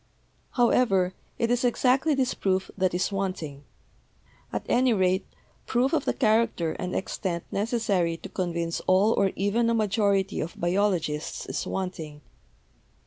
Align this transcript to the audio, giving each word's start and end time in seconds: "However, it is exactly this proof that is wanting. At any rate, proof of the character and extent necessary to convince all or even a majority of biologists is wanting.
"However, 0.53 1.13
it 1.37 1.51
is 1.51 1.63
exactly 1.63 2.15
this 2.15 2.33
proof 2.33 2.71
that 2.75 2.95
is 2.95 3.11
wanting. 3.11 3.65
At 4.51 4.65
any 4.67 4.93
rate, 4.93 5.27
proof 5.67 5.93
of 5.93 6.05
the 6.05 6.13
character 6.15 6.71
and 6.79 6.95
extent 6.95 7.43
necessary 7.51 8.17
to 8.17 8.29
convince 8.29 8.79
all 8.87 9.13
or 9.13 9.31
even 9.35 9.69
a 9.69 9.75
majority 9.75 10.39
of 10.39 10.59
biologists 10.59 11.45
is 11.45 11.67
wanting. 11.67 12.21